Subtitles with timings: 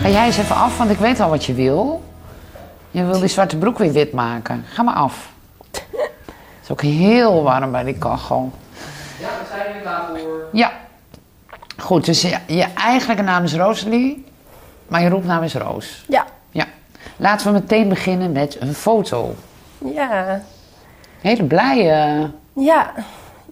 [0.00, 2.02] Ga jij eens even af, want ik weet al wat je wil.
[2.90, 4.64] Je wil die zwarte broek weer wit maken.
[4.68, 5.32] Ga maar af.
[5.70, 5.86] Het
[6.62, 8.52] is ook heel warm bij die kachel.
[9.20, 10.48] Ja, we zijn nu klaar voor.
[10.52, 10.72] Ja.
[11.76, 14.24] Goed, dus je, je eigenlijke naam is Rosalie,
[14.88, 16.04] maar je roepnaam is Roos.
[16.08, 16.26] Ja.
[16.50, 16.66] Ja.
[17.16, 19.34] Laten we meteen beginnen met een foto.
[19.78, 20.40] Ja.
[21.20, 22.30] Hele blije.
[22.52, 22.92] Ja.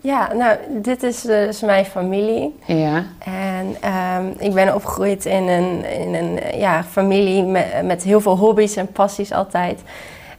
[0.00, 2.58] Ja, nou, dit is dus mijn familie.
[2.64, 3.04] Ja.
[3.18, 8.36] En ehm, ik ben opgegroeid in een, in een ja, familie met, met heel veel
[8.36, 9.80] hobby's en passies altijd.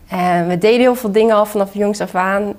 [0.09, 2.53] En we deden heel veel dingen al vanaf jongs af aan.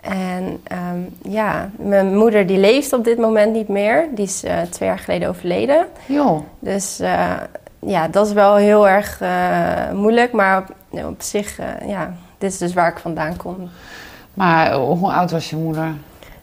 [0.00, 4.08] En ehm, ja, mijn moeder die leeft op dit moment niet meer.
[4.14, 5.86] Die is eh, twee jaar geleden overleden.
[6.06, 6.40] Joh.
[6.58, 7.32] Dus eh,
[7.78, 10.32] ja, dat is wel heel erg eh, moeilijk.
[10.32, 13.68] Maar op, op zich, ja, dit is dus waar ik vandaan kom.
[14.34, 15.94] Maar hoe oud was je moeder?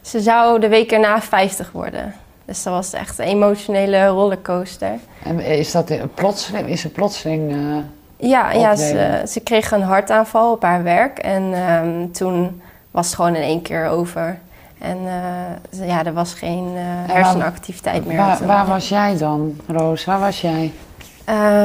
[0.08, 2.14] Ze zou de week erna 50 worden.
[2.44, 4.92] Dus dat was echt een emotionele rollercoaster.
[5.24, 6.68] En is dat plotseling?
[6.68, 7.52] Is ze plotseling?
[7.52, 11.18] eh, Ja, ja ze, ze kreeg een hartaanval op haar werk.
[11.18, 14.38] En ehm, toen was het gewoon in één keer over.
[14.78, 18.16] En eh, ze- ja, er was geen waar- hersenactiviteit meer.
[18.16, 20.04] waar, waar was jij dan, Roos?
[20.04, 20.72] Waar was jij?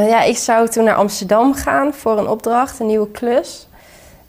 [0.08, 3.68] Ja, ik zou toen naar Amsterdam gaan voor een opdracht, een nieuwe klus.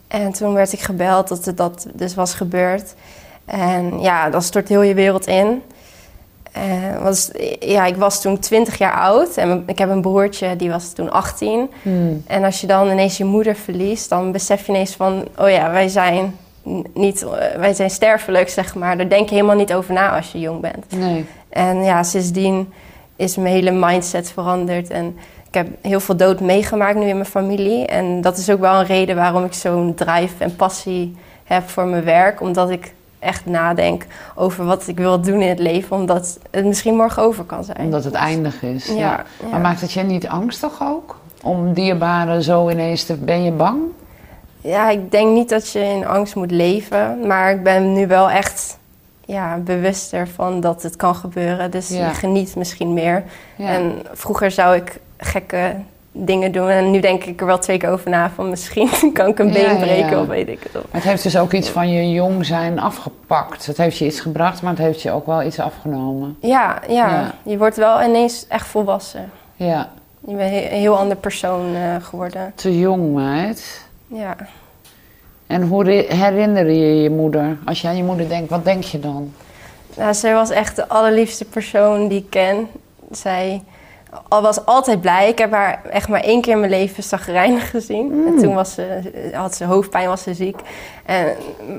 [0.07, 2.93] En toen werd ik gebeld dat het dat dus was gebeurd.
[3.45, 5.61] En ja, dan stort heel je wereld in.
[6.55, 10.69] Eh, was, ja, ik was toen 20 jaar oud en ik heb een broertje, die
[10.69, 11.69] was toen 18.
[11.81, 12.23] Hmm.
[12.27, 15.27] En als je dan ineens je moeder verliest, dan besef je ineens van...
[15.37, 16.35] oh ja, wij zijn,
[16.93, 18.97] niet, eh, wij zijn sterfelijk, zeg maar.
[18.97, 20.85] Daar denk je helemaal niet over na als je jong bent.
[20.89, 21.25] Nee.
[21.49, 22.73] En ja, sindsdien
[23.15, 24.89] is mijn hele mindset veranderd.
[24.89, 27.85] En ik heb heel veel dood meegemaakt nu in mijn familie.
[27.85, 31.85] En dat is ook wel een reden waarom ik zo'n drive en passie heb voor
[31.85, 32.41] mijn werk.
[32.41, 32.93] Omdat ik
[33.25, 35.95] echt nadenk over wat ik wil doen in het leven.
[35.97, 37.79] Omdat het misschien morgen over kan zijn.
[37.79, 38.85] Omdat het eindig is.
[38.87, 39.23] Ja, Ja.
[39.41, 39.47] ja.
[39.51, 41.17] Maar maakt het je niet angstig ook?
[41.43, 43.15] Om dierbaren zo ineens te...
[43.15, 43.81] Ben je bang?
[44.61, 47.27] Ja, ik denk niet dat je in angst moet leven.
[47.27, 48.77] Maar ik ben nu wel echt
[49.25, 51.71] ja, bewuster van dat het kan gebeuren.
[51.71, 52.07] Dus Ja.
[52.07, 53.23] je geniet misschien meer.
[53.57, 55.75] En vroeger zou ik gekke
[56.17, 56.69] dingen doen.
[56.69, 59.51] En nu denk ik er wel twee keer over na van misschien kan ik een
[59.51, 60.21] been ja, breken ja.
[60.21, 60.73] of weet ik het.
[60.73, 63.65] Maar het heeft dus ook iets van je jong zijn afgepakt.
[63.65, 66.37] Het heeft je iets gebracht, maar het heeft je ook wel iets afgenomen.
[66.39, 67.33] Ja, ja, Ja.
[67.43, 69.31] je wordt wel ineens echt volwassen.
[69.55, 69.89] Ja,
[70.27, 72.51] Je bent een heel ander persoon eh, geworden.
[72.55, 73.87] te jong, meid.
[74.07, 74.35] Ja.
[75.47, 77.57] En hoe herinner je je moeder?
[77.65, 79.33] Als je aan je moeder denkt, wat denk je dan?
[79.97, 82.67] Nou, zij was echt de allerliefste persoon die ik ken.
[83.11, 83.63] Zij
[84.29, 85.29] was altijd blij.
[85.29, 88.05] Ik heb haar echt maar één keer in mijn leven zagrijnig gezien.
[88.05, 88.27] Mm.
[88.27, 89.01] En toen was ze,
[89.33, 90.59] had ze hoofdpijn, was ze ziek.
[91.05, 91.35] En,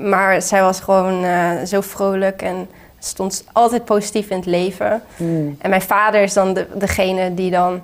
[0.09, 2.67] maar zij was gewoon eh, zo vrolijk en
[2.99, 5.01] stond altijd positief in het leven.
[5.15, 5.55] Hmm.
[5.59, 7.81] En mijn vader is dan de, degene die dan,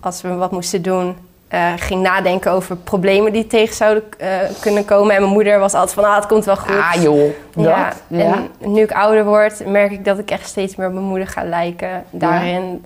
[0.00, 1.16] als we wat moesten doen,
[1.48, 4.28] eh, ging nadenken over problemen die tegen zouden eh,
[4.60, 5.14] kunnen komen.
[5.14, 6.76] En mijn moeder was altijd van, ah, het komt wel goed.
[6.76, 7.64] Ah joh, dat?
[7.64, 8.42] Ja, Ja.
[8.60, 11.26] en nu ik ouder word, merk ik dat ik echt steeds meer op mijn moeder
[11.26, 12.04] ga lijken.
[12.10, 12.84] Daarin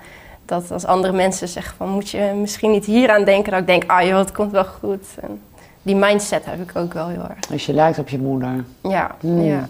[0.49, 3.51] dat als andere mensen zeggen van, moet je misschien niet hier aan denken?
[3.53, 5.05] Dat ik denk, ah joh, het komt wel goed.
[5.21, 5.41] En
[5.83, 7.41] die mindset heb ik ook wel heel erg.
[7.49, 8.65] Dus je lijkt op je moeder.
[8.83, 9.43] Ja, Hmm.
[9.45, 9.69] ja.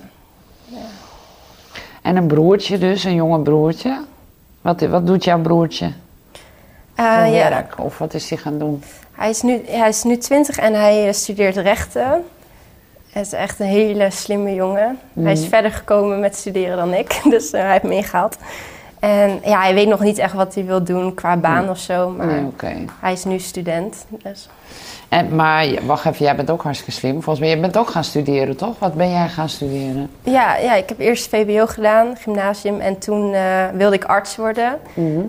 [2.02, 4.00] En een broertje dus, een jonge broertje.
[4.60, 5.92] Wat, wat doet jouw broertje
[6.94, 7.30] voor ja.
[7.30, 7.74] werk?
[7.78, 8.82] Of wat is hij gaan doen?
[9.12, 12.24] Hij, is nu, hij is nu 20 en hij eh, studeert rechten.
[13.10, 14.98] Hij is echt een hele slimme jongen.
[15.20, 15.48] Hij is Mhm.
[15.48, 18.36] verder gekomen met studeren dan ik, dus eh, hij heeft me ingehaald.
[19.00, 21.70] En ja, hij weet nog niet echt wat hij wil doen qua baan Nee.
[21.70, 22.74] of zo, maar Nee, oké.
[23.00, 24.06] hij is nu student.
[24.22, 24.48] Dus.
[25.08, 27.12] En, maar wacht even, jij bent ook hartstikke slim.
[27.12, 28.78] Volgens mij, je bent ook gaan studeren, toch?
[28.78, 30.10] Wat ben jij gaan studeren?
[30.22, 34.78] Ja, ja, ik heb eerst VWO gedaan, gymnasium, en toen eh, wilde ik arts worden.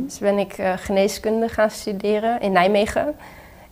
[0.05, 3.15] Dus ben ik eh, geneeskunde gaan studeren in Nijmegen.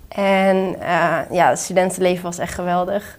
[0.08, 3.16] En eh, ja, het studentenleven was echt geweldig.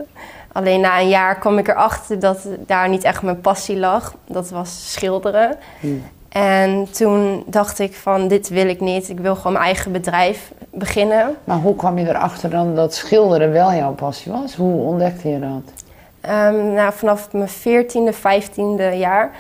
[0.53, 4.15] Alleen na een jaar kwam ik erachter dat daar niet echt mijn passie lag.
[4.27, 5.57] Dat was schilderen.
[5.81, 6.03] Hmm.
[6.29, 9.09] En toen dacht ik van, dit wil ik niet.
[9.09, 11.37] Ik wil gewoon mijn eigen bedrijf beginnen.
[11.45, 14.55] Maar hoe kwam je erachter dan dat schilderen wel jouw passie was?
[14.55, 15.73] Hoe ontdekte je dat?
[16.21, 19.31] Ehm, nou, vanaf mijn 14e, 15e jaar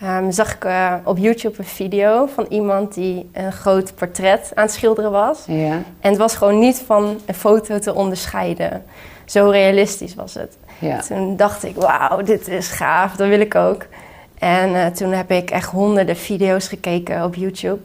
[0.00, 4.64] ehm, zag ik eh, op YouTube een video van iemand die een groot portret aan
[4.64, 5.44] het schilderen was.
[5.46, 5.72] Ja.
[6.00, 8.84] En het was gewoon niet van een foto te onderscheiden.
[9.24, 10.56] Zo realistisch was het.
[10.78, 11.00] ja.
[11.00, 13.86] Toen dacht ik, wauw, dit is gaaf, dat wil ik ook.
[14.38, 17.78] En eh, toen heb ik echt honderden video's gekeken op YouTube.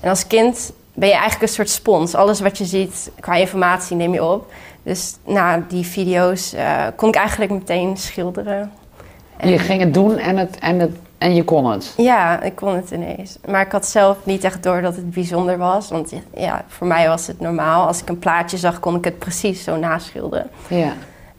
[0.00, 2.14] En als kind ben je eigenlijk een soort spons.
[2.14, 4.52] Alles wat je ziet qua informatie neem je op.
[4.82, 8.72] Dus na die video's eh, kon ik eigenlijk meteen schilderen.
[9.36, 11.94] En je ging het doen en het, en het, En je kon het.
[11.96, 13.38] Ja, ik kon het ineens.
[13.46, 15.88] Maar ik had zelf niet echt door dat het bijzonder was.
[15.88, 17.86] Want ja, voor mij was het normaal.
[17.86, 20.50] Als ik een plaatje zag, kon ik het precies zo naschilderen.
[20.68, 20.92] Ja.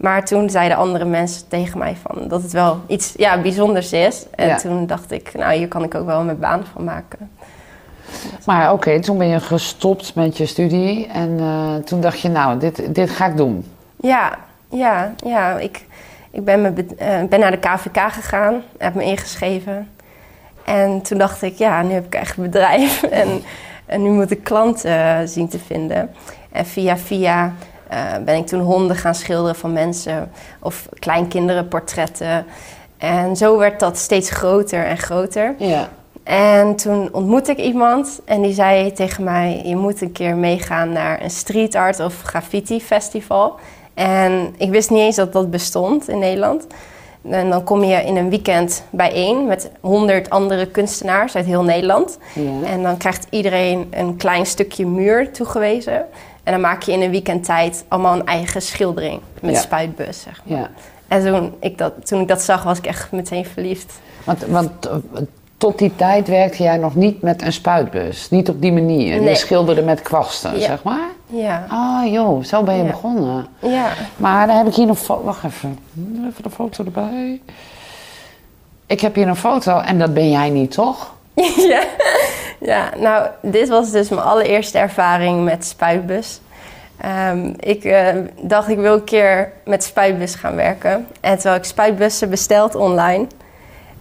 [0.03, 4.25] Maar toen zeiden andere mensen tegen mij van dat het wel iets ja, bijzonders is.
[4.35, 4.57] En Ja.
[4.57, 7.31] toen dacht ik, nou hier kan ik ook wel mijn baan van maken.
[8.45, 11.07] Maar oké, toen ben je gestopt met je studie.
[11.07, 13.65] En eh, toen dacht je, nou, dit, dit ga ik doen.
[13.95, 14.37] Ja,
[14.69, 15.57] ja, ja.
[15.59, 15.85] Ik,
[16.31, 19.89] ik ben, me, eh, ben naar de KVK gegaan, heb me ingeschreven.
[20.65, 23.03] En toen dacht ik, ja, nu heb ik echt een bedrijf.
[23.21, 23.41] en,
[23.85, 26.09] en nu moet ik klanten eh, zien te vinden.
[26.51, 27.53] En via via
[27.93, 30.31] eh, ben ik toen honden gaan schilderen van mensen.
[30.59, 31.67] Of kleinkinderen,
[32.97, 35.55] En zo werd dat steeds groter en groter.
[35.57, 35.89] Ja.
[36.23, 40.91] En toen ontmoette ik iemand en die zei tegen mij: Je moet een keer meegaan
[40.91, 43.55] naar een street art of graffiti festival.
[43.93, 46.67] En ik wist niet eens dat dat bestond in Nederland.
[47.29, 52.17] En dan kom je in een weekend bijeen met honderd andere kunstenaars uit heel Nederland.
[52.33, 52.67] Ja.
[52.69, 56.05] En dan krijgt iedereen een klein stukje muur toegewezen.
[56.43, 59.59] En dan maak je in een weekend tijd allemaal een eigen schildering met Ja.
[59.59, 60.21] spuitbus.
[60.21, 60.57] Zeg maar.
[60.59, 60.69] ja.
[61.07, 63.93] En toen ik, dat, toen ik dat zag, was ik echt meteen verliefd.
[64.23, 64.95] Want, want eh,
[65.57, 68.29] tot die tijd werkte jij nog niet met een spuitbus.
[68.29, 69.21] Niet op die manier.
[69.21, 70.65] Je schilderde met kwasten, Ja.
[70.65, 71.07] zeg maar.
[71.25, 72.89] Ja, Ah joh, zo ben je Ja.
[72.89, 73.45] begonnen.
[73.59, 73.87] ja.
[74.17, 75.23] Maar dan heb ik hier een foto.
[75.23, 75.79] Wacht even.
[76.29, 77.41] Even de foto erbij.
[78.85, 81.13] Ik heb hier een foto en dat ben jij niet, toch?
[81.69, 81.83] ja.
[82.63, 86.41] Ja, nou, dit was dus mijn allereerste ervaring met spuitbus.
[86.97, 88.07] Ehm, ik eh,
[88.41, 91.07] dacht, ik wil een keer met spuitbus gaan werken.
[91.21, 93.27] En terwijl ik spuitbussen besteld online.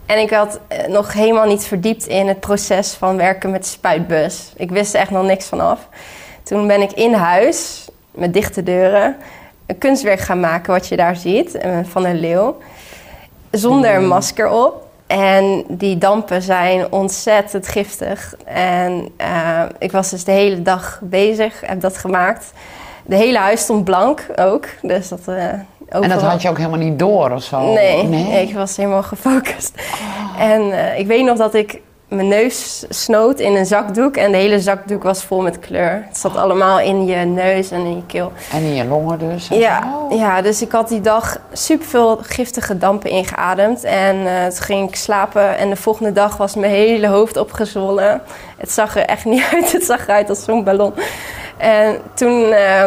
[0.06, 4.53] En ik had eh, nog helemaal niet verdiept in het proces van werken met spuitbus.
[4.56, 5.88] Ik wist er echt nog niks van af.
[6.43, 9.17] Toen ben ik in huis, met dichte deuren,
[9.67, 12.56] een kunstwerk gaan maken wat je daar ziet, eh, van een leeuw.
[13.50, 14.06] Zonder Mm.
[14.06, 14.87] masker op.
[15.12, 18.35] En die dampen zijn ontzettend giftig.
[18.44, 22.53] En eh, ik was dus de hele dag bezig, heb dat gemaakt.
[23.05, 24.67] De hele huis stond blank ook.
[24.82, 25.49] Dus dat, eh,
[25.88, 27.73] En dat had je ook helemaal niet door of zo?
[27.73, 29.82] Nee, ik was helemaal gefocust.
[30.38, 31.81] En eh, ik weet nog dat ik
[32.12, 34.17] mijn neus snoot in een zakdoek.
[34.17, 36.05] En de hele zakdoek was vol met kleur.
[36.09, 38.32] Het zat allemaal in je neus en in je keel.
[38.53, 39.49] En in je longen dus?
[39.49, 43.85] Ja, ja, dus ik had die dag superveel giftige dampen ingeademd.
[43.85, 48.23] En eh, toen ging ik slapen en de volgende dag was mijn hele hoofd opgezwollen.
[48.56, 49.73] Het zag er echt niet uit.
[49.73, 50.93] Het zag eruit als zo'n ballon.
[51.56, 52.85] En toen, eh,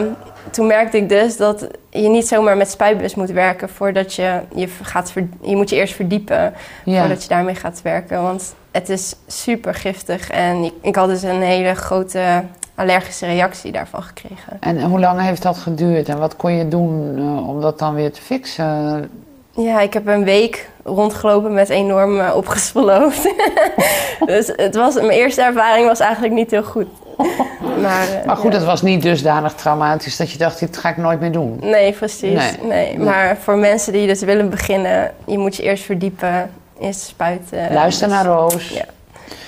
[0.56, 4.68] toen merkte ik dus dat je niet zomaar met spuitbus moet werken voordat je je
[4.82, 6.54] gaat ver- je moet je eerst verdiepen
[6.86, 7.00] Ja.
[7.00, 8.22] voordat je daarmee gaat werken.
[8.22, 12.44] Want het is super giftig en ik, ik had dus een hele grote
[12.76, 14.58] allergische reactie daarvan gekregen.
[14.60, 17.94] En hoe lang heeft dat geduurd en wat kon je doen eh, om dat dan
[17.94, 19.10] weer te fixen?
[19.52, 23.34] Ja, ik heb een week rondgelopen met enorm eh, hoofd.
[24.26, 26.88] dus het was, mijn eerste ervaring was eigenlijk niet heel goed.
[27.82, 28.58] Maar, eh, Maar goed, ja.
[28.58, 31.58] het was niet dusdanig traumatisch dat je dacht, dit ga ik nooit meer doen.
[31.62, 32.42] Nee, precies.
[32.62, 33.00] Nee.
[33.00, 37.74] Maar voor mensen die dus willen beginnen, je moet je eerst verdiepen in spuiten.
[37.74, 38.70] Luister Dus naar Roos.
[38.70, 38.86] Ja.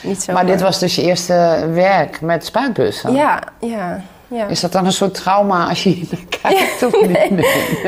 [0.04, 0.34] Niet zo.
[0.34, 3.14] Maar dit was dus je eerste werk met spuitbussen?
[3.14, 4.48] Ja, ja, ja.
[4.48, 6.84] Is dat dan een soort trauma als je hier kijkt?
[6.84, 7.10] of niet?
[7.10, 7.30] nee.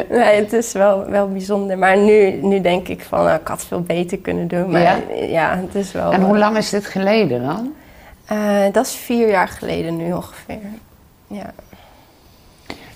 [0.09, 0.19] Nee.
[0.19, 1.77] Nee, het is wel, wel bijzonder.
[1.77, 4.71] Maar nu, nu denk ik van, nou, ik had het veel beter kunnen doen.
[4.71, 4.97] Maar Ja?
[5.27, 6.11] ja, het is wel...
[6.11, 7.73] En hoe lang is dit geleden dan?
[8.29, 8.37] Eh,
[8.71, 10.59] dat is vier jaar geleden nu ongeveer.
[11.27, 11.51] Ja.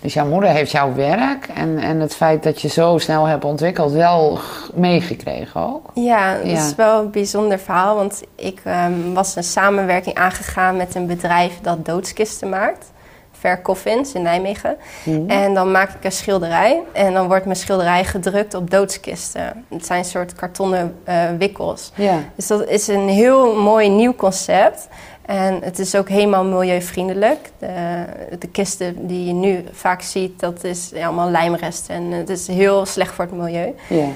[0.01, 3.45] Dus jouw moeder heeft jouw werk en, en het feit dat je zo snel hebt
[3.45, 4.39] ontwikkeld wel
[4.73, 5.91] meegekregen ook?
[5.93, 6.57] Ja, dat Ja.
[6.67, 7.95] is wel een bijzonder verhaal.
[7.95, 12.91] Want ik ehm, was een samenwerking aangegaan met een bedrijf dat doodskisten maakt.
[13.39, 14.77] Ver Coffins in Nijmegen.
[15.03, 15.29] Mhm.
[15.29, 16.81] En dan maak ik een schilderij.
[16.91, 19.65] En dan wordt mijn schilderij gedrukt op doodskisten.
[19.69, 21.91] Het zijn een soort kartonnen eh, wikkels.
[21.95, 22.15] Ja.
[22.35, 24.87] Dus dat is een heel mooi nieuw concept.
[25.25, 27.51] En het is ook helemaal milieuvriendelijk.
[27.59, 28.05] De,
[28.39, 31.95] de kisten die je nu vaak ziet, dat is allemaal lijmresten.
[31.95, 33.73] En het is heel slecht voor het milieu.
[33.89, 34.07] ja.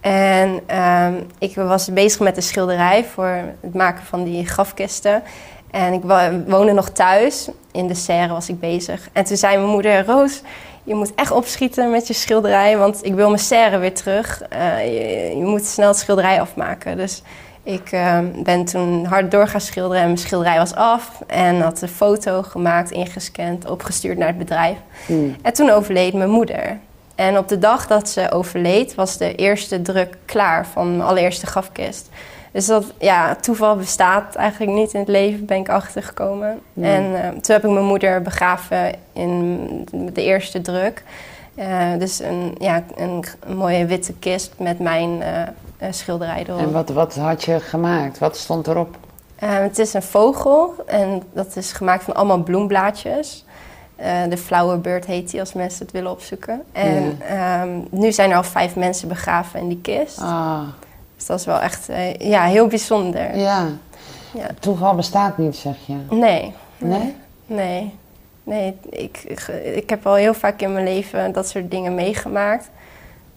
[0.00, 5.22] En ehm, ik was bezig met de schilderij voor het maken van die grafkisten.
[5.70, 6.02] En ik
[6.46, 7.48] woonde nog thuis.
[7.72, 9.08] In de serre was ik bezig.
[9.12, 10.42] En toen zei mijn moeder, Roos,
[10.84, 12.78] je moet echt opschieten met je schilderij.
[12.78, 14.42] Want ik wil mijn serre weer terug.
[14.48, 16.96] Eh, je, je moet snel het schilderij afmaken.
[16.96, 17.22] Dus
[17.66, 20.00] ik ehm, ben toen hard door gaan schilderen.
[20.00, 21.22] En mijn schilderij was af.
[21.26, 24.76] En had een foto gemaakt, ingescand, opgestuurd naar het bedrijf.
[25.06, 25.36] Hmm.
[25.42, 26.78] En toen overleed mijn moeder.
[27.14, 31.46] En op de dag dat ze overleed, was de eerste druk klaar van mijn allereerste
[31.46, 32.08] grafkist.
[32.52, 36.60] Dus dat, ja, toeval bestaat eigenlijk niet in het leven, ben ik achtergekomen.
[36.72, 36.94] Nee.
[36.94, 39.68] En eh, toen heb ik mijn moeder begraven in
[40.12, 41.02] de eerste druk.
[41.54, 45.42] Eh, dus een, ja, een, een mooie witte kist met mijn eh,
[45.90, 46.58] schilderij erop.
[46.60, 48.18] En wat, wat had je gemaakt?
[48.18, 48.96] Wat stond erop?
[49.36, 53.44] Eh, het is een vogel en dat is gemaakt van allemaal bloemblaadjes.
[53.96, 56.62] Eh, de flowerbird heet die als mensen het willen opzoeken.
[56.72, 60.20] En ehm, nu zijn er al vijf mensen begraven in die kist.
[60.20, 60.60] Ah,
[61.16, 63.36] Dus dat is wel echt eh, ja, heel bijzonder.
[63.36, 63.66] ja.
[64.32, 64.46] Ja.
[64.60, 65.94] Toeval bestaat niet, zeg je.
[66.10, 66.54] Nee.
[66.78, 67.14] Nee?
[67.46, 67.94] Nee.
[68.42, 69.40] Nee, ik, ik,
[69.74, 72.70] ik heb al heel vaak in mijn leven dat soort dingen meegemaakt.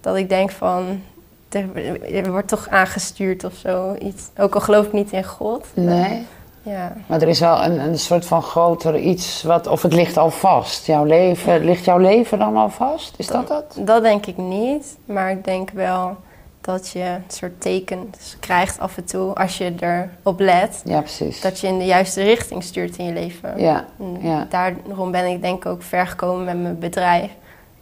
[0.01, 1.01] Dat ik denk van,
[1.49, 3.95] er, wordt toch aangestuurd of zo.
[3.99, 4.29] Iets.
[4.37, 5.65] Ook al geloof ik niet in God.
[5.73, 6.25] Nee?
[6.61, 6.93] Ja.
[7.05, 10.31] Maar er is wel een, een soort van groter iets wat, of het ligt al
[10.31, 10.85] vast.
[10.85, 13.13] Jouw leven, ligt jouw leven dan al vast?
[13.17, 13.87] Is dat het?
[13.87, 14.97] Dat denk ik niet.
[15.05, 16.17] Maar ik denk wel
[16.61, 20.81] dat je een soort tekens krijgt af en toe als je erop let.
[20.85, 21.41] Ja, precies.
[21.41, 23.59] Dat je in de juiste richting stuurt in je leven.
[23.59, 23.85] Ja,
[24.21, 24.47] ja.
[24.49, 27.31] Daarom ben ik denk ik ook ver gekomen met mijn bedrijf.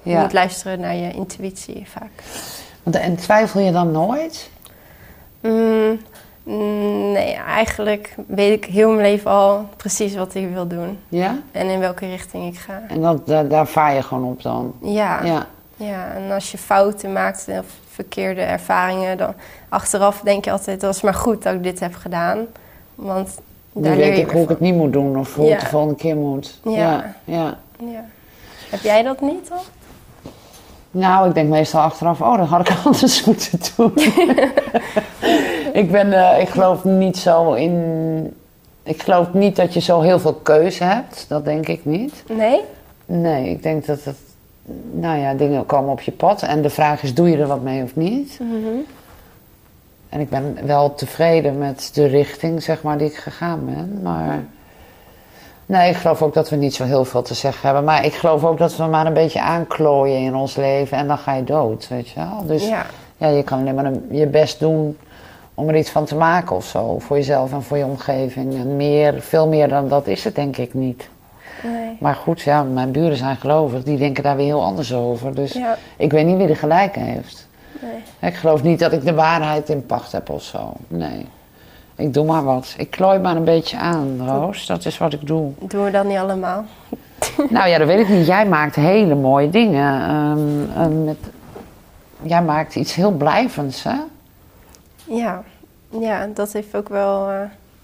[0.02, 0.22] Je ja.
[0.22, 2.24] moet luisteren naar je intuïtie vaak.
[2.92, 4.50] Want, en twijfel je dan nooit?
[5.42, 6.00] Mm,
[6.44, 11.00] mm, nee, eigenlijk weet ik heel mijn leven al precies wat ik wil doen.
[11.10, 11.40] Ja?
[11.52, 12.82] En in welke richting ik ga.
[12.88, 14.74] En dat, daar, daar vaar je gewoon op dan?
[14.82, 15.48] Ja, ja.
[15.76, 16.12] Ja.
[16.16, 19.34] en als je fouten maakt of verkeerde ervaringen, dan
[19.70, 22.46] achteraf denk je altijd, dat was maar goed dat ik dit heb gedaan.
[22.96, 23.40] Want
[23.72, 25.52] Nu daar leer weet je ik hoe ik het niet moet doen of hoe Ja.
[25.52, 26.60] het de volgende keer moet.
[26.64, 26.72] Ja.
[26.74, 27.16] ja.
[27.24, 27.58] ja.
[27.80, 28.06] Ja.
[28.70, 29.62] Heb jij dat niet al?
[30.92, 33.92] Nou, ik denk meestal achteraf, oh, dat had ik anders moeten doen.
[35.82, 38.34] ik ben, eh, ik geloof niet zo in...
[38.84, 41.26] Ik geloof niet dat je zo heel veel keuze hebt.
[41.28, 42.24] Dat denk ik niet.
[42.28, 42.62] Nee?
[43.06, 44.18] Nee, ik denk dat het...
[44.92, 46.42] Nou ja, dingen komen op je pad.
[46.42, 48.40] En de vraag is, doe je er wat mee of niet?
[48.42, 48.78] Mhm.
[50.10, 54.00] En ik ben wel tevreden met de richting, zeg maar, die ik gegaan ben.
[54.04, 54.44] Maar...
[55.70, 57.84] Nee, ik geloof ook dat we niet zo heel veel te zeggen hebben.
[57.84, 60.98] Maar ik geloof ook dat we maar een beetje aanklooien in ons leven.
[60.98, 62.46] En dan ga je dood, weet je wel.
[62.46, 62.86] Dus Ja.
[63.18, 64.98] ja, je kan alleen maar een- je best doen
[65.54, 67.00] om er iets van te maken of zo.
[67.00, 68.54] Voor jezelf en voor je omgeving.
[68.56, 71.10] En meer, veel meer dan dat is het denk ik niet.
[71.64, 71.98] Nee.
[72.00, 73.84] Maar goed, ja, mijn buren zijn gelovig.
[73.84, 75.36] Die denken daar weer heel anders over.
[75.36, 75.78] Dus Ja.
[75.98, 77.48] ik weet niet wie de gelijk heeft.
[77.82, 78.30] Nee.
[78.32, 80.74] Ik geloof niet dat ik de waarheid in pacht heb of zo.
[80.88, 81.28] Nee.
[81.98, 82.76] Ik doe maar wat.
[82.78, 84.66] Ik klooi maar een beetje aan, Roos.
[84.66, 85.52] Dat is wat ik doe.
[85.60, 86.66] Doen we dat niet allemaal?
[87.50, 88.26] Nou ja, dat weet ik niet.
[88.26, 90.02] Jij maakt hele mooie dingen.
[90.02, 91.18] Ehm, ehm, met...
[92.22, 93.96] Jij maakt iets heel blijvends, hè?
[95.04, 95.44] Ja.
[95.90, 97.30] Ja, dat heeft ook wel...
[97.30, 97.36] eh,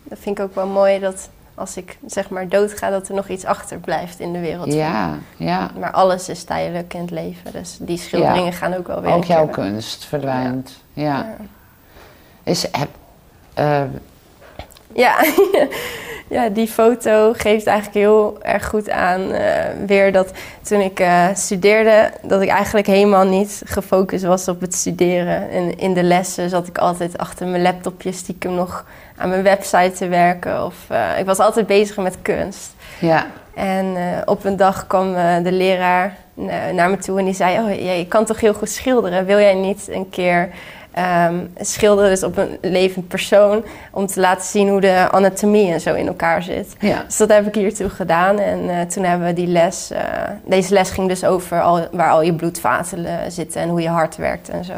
[0.03, 3.27] dat vind ik ook wel mooi dat als ik zeg maar doodga, dat er nog
[3.27, 4.73] iets achterblijft in de wereld.
[4.73, 5.69] Ja, ja.
[5.79, 7.51] Maar alles is tijdelijk in het leven.
[7.51, 9.13] Dus die schilderingen gaan ook wel weer.
[9.13, 10.83] Ook jouw kunst verdwijnt.
[10.93, 11.03] Ja.
[11.03, 11.35] Ja.
[12.43, 12.89] Is, heb,
[13.53, 13.81] eh,
[14.93, 15.15] Ja.
[16.29, 20.31] ja, die foto geeft eigenlijk heel erg goed aan eh, weer dat
[20.61, 25.49] toen ik eh, studeerde, dat ik eigenlijk helemaal niet gefocust was op het studeren.
[25.49, 28.85] En in de lessen zat ik altijd achter mijn laptopje stiekem nog
[29.17, 30.65] aan mijn website te werken.
[30.65, 32.71] Of eh, ik was altijd bezig met kunst.
[32.99, 33.27] ja.
[33.55, 33.95] En
[34.25, 38.05] op een dag kwam de leraar na- naar me toe en die zei: Oh, jij
[38.09, 39.25] kan toch heel goed schilderen?
[39.25, 40.49] Wil jij niet een keer
[40.93, 45.81] ehm, schilderen, dus op een levend persoon, om te laten zien hoe de anatomie en
[45.81, 46.75] zo in elkaar zit?
[46.79, 47.03] ja.
[47.07, 49.91] Dus dat heb ik hiertoe gedaan en eh, toen hebben we die les.
[49.91, 50.01] eh,
[50.45, 53.89] deze les ging dus over al, waar al je bloedvaten eh, zitten en hoe je
[53.89, 54.73] hart werkt en zo.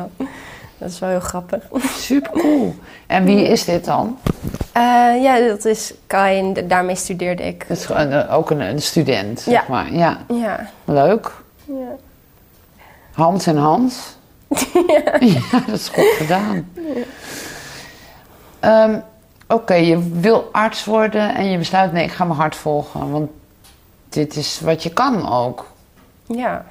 [0.78, 1.64] Dat is wel heel grappig.
[1.98, 2.76] Super cool.
[3.08, 4.18] En wie is dit dan?
[5.22, 7.66] Ja, dat is Kai en daarmee studeerde ik.
[7.68, 7.92] Dat is
[8.30, 9.64] ook een, een student, zeg Ja.
[9.70, 9.94] maar.
[9.94, 10.70] Ja, Ja.
[10.86, 11.32] leuk.
[11.66, 11.74] ja.
[13.12, 14.18] Hand in hand.
[14.88, 15.04] ja.
[15.66, 16.70] dat is goed gedaan.
[18.60, 19.00] Ehm,
[19.48, 23.12] Oké, je wil arts worden en je besluit, nee, ik ga mijn hart volgen.
[23.12, 23.30] Want
[24.10, 25.72] dit is wat je kan ook.
[26.26, 26.66] Ja.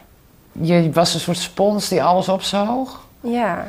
[0.52, 3.00] Je was een soort spons die alles opzoog.
[3.20, 3.64] Ja.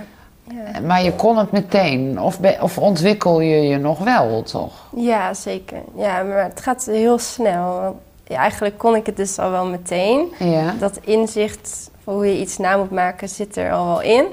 [0.49, 0.79] Ja.
[0.79, 2.21] Maar je kon het meteen.
[2.21, 4.73] Of, be- of ontwikkel je je nog wel, toch?
[4.95, 5.81] ja, zeker.
[5.97, 7.99] Ja, maar het gaat heel snel.
[8.27, 10.33] Ja, eigenlijk kon ik het dus al wel meteen.
[10.39, 10.73] Ja.
[10.79, 14.25] Dat inzicht hoe je iets na moet maken zit er al wel in.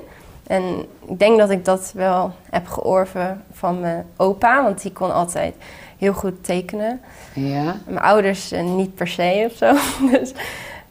[0.47, 5.13] En ik denk dat ik dat wel heb georven van mijn opa, want die kon
[5.15, 5.55] altijd
[5.99, 7.01] heel goed tekenen.
[7.35, 7.77] Ja.
[7.87, 9.75] Mijn ouders eh, niet per se of zo.
[10.13, 10.33] Dus,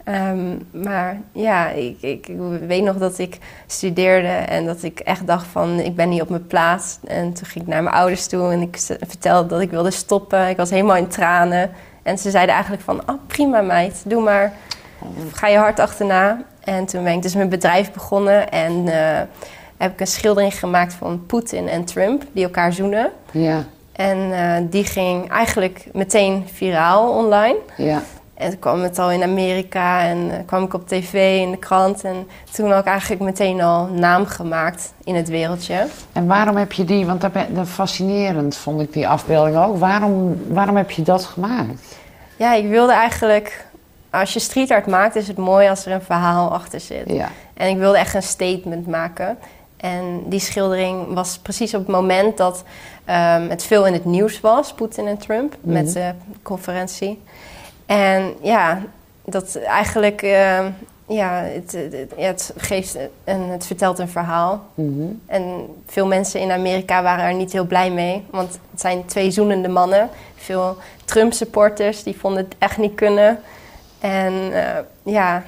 [0.03, 5.27] ehm, maar ja, ik, ik, ik weet nog dat ik studeerde en dat ik echt
[5.27, 6.97] dacht van ik ben niet op mijn plaats.
[7.07, 10.49] En toen ging ik naar mijn ouders toe en ik vertelde dat ik wilde stoppen.
[10.49, 11.71] Ik was helemaal in tranen.
[12.03, 14.53] En ze zeiden eigenlijk van, oh prima meid, doe maar.
[15.31, 16.41] Ga je hard achterna.
[16.63, 19.21] En toen ben ik dus mijn bedrijf begonnen en eh,
[19.77, 23.11] heb ik een schildering gemaakt van Poetin en Trump die elkaar zoenen.
[23.31, 23.63] Ja.
[23.91, 27.57] En eh, die ging eigenlijk meteen viraal online.
[27.77, 28.01] Ja.
[28.33, 31.57] En toen kwam het al in Amerika en eh, kwam ik op tv, in de
[31.57, 32.03] krant.
[32.03, 35.85] En toen had ik eigenlijk meteen al naam gemaakt in het wereldje.
[36.13, 39.77] En waarom heb je die, want dat, ben- dat fascinerend vond ik die afbeelding ook.
[39.77, 41.97] Waarom, waarom heb je dat gemaakt?
[42.35, 43.65] Ja, ik wilde eigenlijk...
[44.11, 47.03] Als je street art maakt, is het mooi als er een verhaal achter zit.
[47.11, 47.29] Ja.
[47.53, 49.37] En ik wilde echt een statement maken.
[49.77, 52.63] En die schildering was precies op het moment dat
[53.05, 57.21] ehm, het veel in het nieuws was, Poetin en Trump, met de conferentie.
[57.85, 58.81] En ja,
[59.25, 60.69] dat eigenlijk, ehm,
[61.07, 64.63] ja, het, het, het- ja, het geeft en het vertelt een verhaal.
[64.73, 65.03] Mhm.
[65.25, 65.43] En
[65.87, 69.67] veel mensen in Amerika waren er niet heel blij mee, want het zijn twee zoenende
[69.67, 70.09] mannen.
[70.35, 73.39] Veel Trump-supporters die vonden het echt niet kunnen.
[74.01, 75.43] En eh, ja,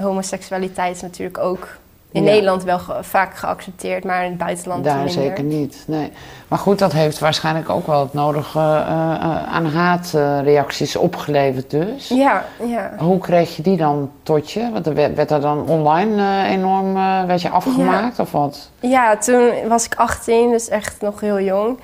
[0.00, 1.68] homoseksualiteit is natuurlijk ook
[2.12, 2.30] in Ja.
[2.30, 5.12] Nederland wel ge- vaak geaccepteerd, maar in het buitenland Daar minder.
[5.12, 5.84] zeker niet.
[5.86, 6.12] Nee.
[6.48, 12.08] Maar goed, dat heeft waarschijnlijk ook wel het nodige eh, eh, aan haatreacties opgeleverd dus.
[12.08, 12.92] Ja, ja.
[12.98, 14.70] Hoe kreeg je die dan tot je?
[14.72, 16.94] Want er werd, werd er dan online enorm
[17.26, 18.70] werd je afgemaakt of wat?
[18.80, 21.78] ja, toen was ik 18, dus echt nog heel jong.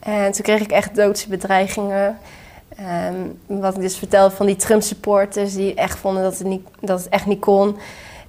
[0.00, 2.18] En toen kreeg ik echt doodse bedreigingen.
[2.76, 6.98] Ehm, wat ik dus vertelde van die Trump-supporters die echt vonden dat het, niet, dat
[6.98, 7.76] het echt niet kon.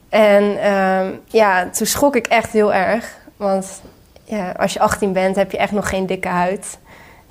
[0.10, 3.18] En ehm, ja, toen schrok ik echt heel erg.
[3.38, 3.82] Want
[4.24, 6.78] ja, als je 18 bent, heb je echt nog geen dikke huid.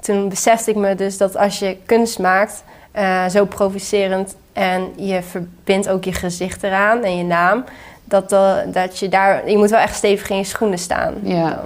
[0.01, 5.23] Toen besefte ik me dus dat als je kunst maakt, eh, zo provocerend, en je
[5.23, 7.65] verbindt ook je gezicht eraan en je naam,
[8.05, 11.15] dat, eh, dat je daar, je moet wel echt stevig in je schoenen staan.
[11.23, 11.65] Ja.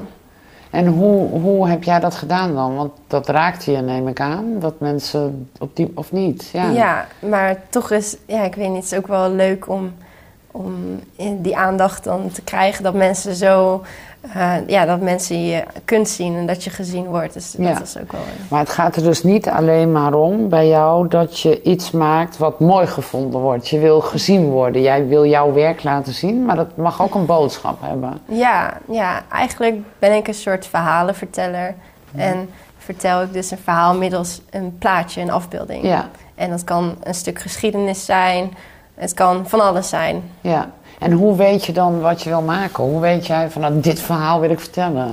[0.71, 2.77] En hoe, hoe heb jij dat gedaan dan?
[2.77, 6.49] Want dat raakte je, neem ik aan, dat mensen op die, of niet?
[6.53, 6.71] Ja.
[6.71, 7.07] Ja.
[7.19, 9.95] maar toch is, ja, ik weet niet, het is ook wel leuk om,
[10.51, 10.75] om
[11.39, 12.83] die aandacht dan te krijgen.
[12.85, 13.83] Dat mensen zo,
[14.35, 17.33] eh, ja, dat mensen je kunst zien en dat je gezien wordt.
[17.35, 17.73] Dus Ja.
[17.73, 18.21] dat is ook wel...
[18.49, 22.37] Maar het gaat er dus niet alleen maar om bij jou dat je iets maakt
[22.39, 23.69] wat mooi gevonden wordt.
[23.69, 24.83] Je wil gezien worden.
[24.83, 28.19] Jij wil jouw werk laten zien, maar dat mag ook een boodschap hebben.
[28.29, 31.75] Ja, ja, eigenlijk ben ik een soort verhalenverteller.
[32.17, 35.83] En vertel ik dus een verhaal middels een plaatje, een afbeelding.
[35.85, 38.51] Ja, En dat kan een stuk geschiedenis zijn.
[38.95, 40.23] Het kan van alles zijn.
[40.41, 40.71] ja.
[40.99, 42.85] En hoe weet je dan wat je wil maken?
[42.85, 45.11] Hoe weet jij van nou, dit verhaal wil ik vertellen?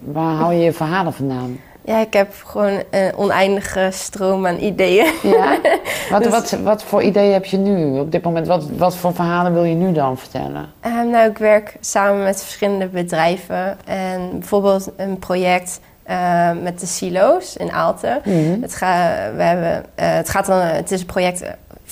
[0.00, 1.60] Waar hou je je verhalen vandaan?
[1.86, 5.06] Ja, ik heb gewoon een oneindige stroom aan ideeën.
[5.22, 5.58] Ja?
[6.10, 8.46] Wat, Dus- wat, wat voor ideeën heb je nu op dit moment?
[8.46, 10.66] Wat, wat voor verhalen wil je nu dan vertellen?
[10.80, 13.78] Ehm, nou, ik werk samen met verschillende bedrijven.
[13.84, 18.20] En bijvoorbeeld een project eh, met de silo's in Aalten.
[18.24, 18.60] Mhm.
[18.62, 21.42] Het, ga, we hebben, eh, het, gaat dan, het is een project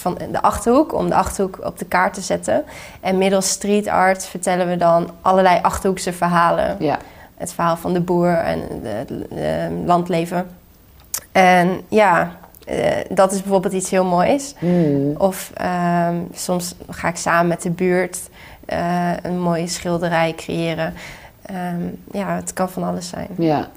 [0.05, 2.65] van de Achterhoek, om de Achterhoek op de kaart te zetten.
[3.01, 6.77] En middels street art vertellen we dan allerlei Achterhoekse verhalen.
[6.79, 6.99] Ja.
[7.37, 9.11] Het verhaal van de boer en het
[9.85, 10.47] landleven.
[11.33, 12.31] En ja,
[12.67, 14.55] eh, dat is bijvoorbeeld iets heel moois.
[14.59, 15.17] Mhm.
[15.17, 18.19] Of ehm, soms ga ik samen met de buurt
[18.67, 20.95] eh, een mooie schilderij creëren.
[21.43, 23.29] Ehm, ja, het kan van alles zijn.
[23.37, 23.69] Ja.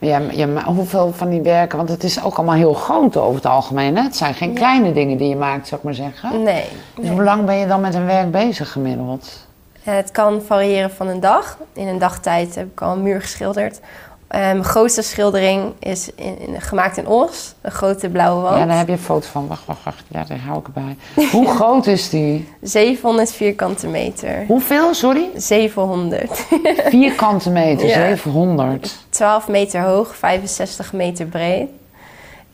[0.00, 3.34] Ja, ja, maar hoeveel van die werken, want het is ook allemaal heel groot over
[3.34, 3.96] het algemeen.
[3.96, 4.02] Hè?
[4.02, 4.54] Het zijn geen Ja.
[4.54, 6.42] kleine dingen die je maakt, zou ik maar zeggen.
[6.42, 6.64] Nee.
[6.94, 7.12] Dus nee.
[7.12, 9.46] hoe lang ben je dan met een werk bezig gemiddeld?
[9.84, 11.58] Eh, Het kan variëren van een dag.
[11.72, 13.80] In een dagtijd heb ik al een muur geschilderd.
[14.28, 18.58] Mijn grootste schildering is in, in- gemaakt in Os, een grote blauwe wand.
[18.58, 19.46] Ja, daar heb je een foto van.
[19.46, 20.04] Wacht, wacht, wacht.
[20.08, 20.96] Ja, daar hou ik erbij.
[21.32, 22.48] Hoe groot is die?
[22.62, 24.44] 700 vierkante meter.
[24.46, 25.28] Hoeveel, sorry?
[25.36, 26.46] 700.
[26.88, 27.94] Vierkante meter, Ja.
[27.94, 28.96] 700.
[29.20, 31.68] 12 meter hoog, 65 meter breed.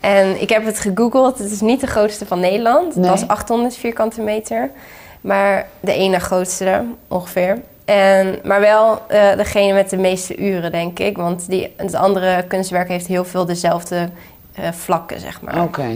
[0.01, 1.39] En ik heb het gegoogeld.
[1.39, 2.97] Het is niet de grootste van Nederland.
[2.97, 3.09] Nee.
[3.09, 4.71] Dat is 800 vierkante meter.
[5.21, 7.61] Maar de ene grootste ongeveer.
[7.85, 11.17] En, maar wel eh, degene met de meeste uren, denk ik.
[11.17, 14.09] Want die, het andere kunstwerk heeft heel veel dezelfde
[14.55, 15.63] eh, vlakken, zeg maar.
[15.63, 15.89] Oké.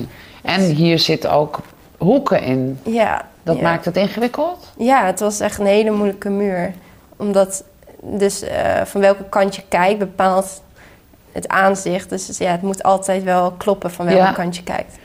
[0.42, 1.60] En hier zitten ook
[1.98, 2.78] hoeken in.
[2.82, 3.62] Ja, Dat ja.
[3.62, 4.72] maakt het ingewikkeld?
[4.76, 6.74] Ja, het was echt een hele moeilijke muur.
[7.16, 7.64] Omdat
[8.02, 10.62] dus eh, van welke kant je kijkt bepaalt
[11.32, 12.08] het aanzicht.
[12.10, 14.32] Dus ja, het moet altijd wel kloppen van welke Ja.
[14.32, 14.98] kant je kijkt.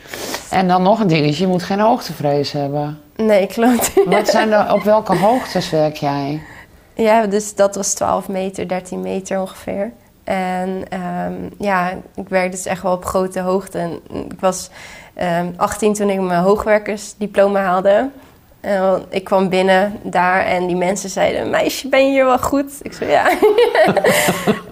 [0.49, 2.99] En dan nog een dingetje, je moet geen hoogtevrees hebben.
[3.15, 3.91] Nee, klopt.
[4.05, 6.41] Wat zijn er, op welke hoogtes werk jij?
[6.93, 9.91] ja, dus dat was 12 meter, 13 meter ongeveer.
[10.23, 13.77] En ehm, ja, ik werkte dus echt wel op grote hoogte.
[13.77, 14.69] En ik was
[15.13, 18.09] ehm 18 toen ik mijn hoogwerkersdiploma haalde.
[19.09, 21.49] Ik kwam binnen daar en die mensen zeiden...
[21.49, 22.71] meisje, ben je hier wel goed?
[22.81, 23.27] Ik zei ja.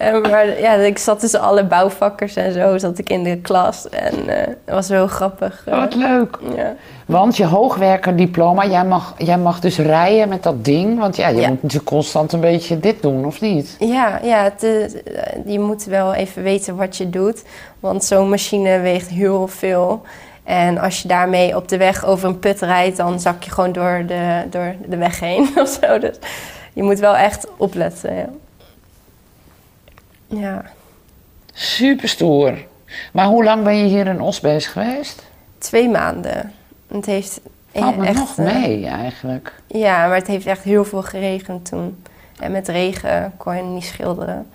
[0.30, 3.90] Maar ja, ik zat tussen alle bouwvakkers en zo zat ik in de klas.
[3.90, 5.64] En eh dat was heel grappig.
[5.66, 6.38] eh, Wat leuk.
[6.56, 6.76] ja.
[7.06, 11.00] Want je hoogwerkerdiploma, jij mag, jij mag dus rijden met dat ding.
[11.00, 11.48] Want ja, je Ja.
[11.50, 13.76] moet natuurlijk constant een beetje dit doen, of niet?
[13.80, 17.44] Ja, ja het, eh, je moet wel even weten wat je doet.
[17.80, 20.02] Want zo'n machine weegt heel veel.
[20.44, 23.72] En als je daarmee op de weg over een put rijdt, dan zak je gewoon
[23.72, 26.00] door de, door de weg heen of zo.
[26.00, 26.18] Dus
[26.74, 28.16] je moet wel echt opletten.
[28.16, 28.30] Ja.
[30.28, 30.66] ja.
[31.54, 32.58] Super stoer.
[33.12, 35.24] Maar hoe lang ben je hier in Os bezig geweest?
[35.58, 36.54] Twee maanden.
[36.88, 37.42] Het heeft
[37.74, 39.54] Valt me echt, nog eh, mee eigenlijk.
[39.68, 42.04] Ja, maar het heeft echt heel veel geregend toen.
[42.40, 44.48] En met regen kon je niet schilderen.